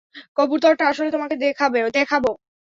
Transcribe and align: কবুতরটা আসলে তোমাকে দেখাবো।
কবুতরটা 0.37 0.83
আসলে 0.87 1.09
তোমাকে 1.11 1.35
দেখাবো। 1.91 2.31